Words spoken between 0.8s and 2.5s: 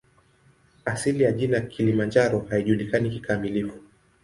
Asili ya jina "Kilimanjaro"